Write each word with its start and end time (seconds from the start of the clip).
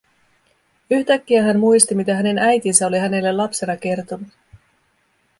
Yhtäkkiä 0.91 1.43
hän 1.43 1.59
muisti, 1.59 1.95
mitä 1.95 2.15
hänen 2.15 2.37
äitinsä 2.37 2.87
oli 2.87 2.97
hänelle 2.97 3.31
lapsena 3.33 3.77
kertonut. 3.77 4.27